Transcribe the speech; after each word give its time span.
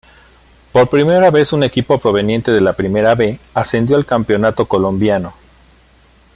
Por 0.71 0.89
primera 0.89 1.29
vez 1.29 1.53
un 1.53 1.61
equipo 1.61 1.99
proveniente 1.99 2.49
de 2.51 2.59
la 2.59 2.73
Primera 2.73 3.13
B 3.13 3.37
ascendió 3.53 3.97
al 3.97 4.05
Campeonato 4.07 4.65
colombiano. 4.67 5.35